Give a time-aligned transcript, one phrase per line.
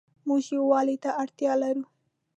[0.27, 1.83] موږ يووالي ته اړتيا لرو